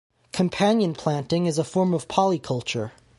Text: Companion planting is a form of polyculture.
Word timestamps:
Companion 0.31 0.95
planting 0.95 1.45
is 1.45 1.59
a 1.59 1.63
form 1.63 1.93
of 1.93 2.07
polyculture. 2.07 2.89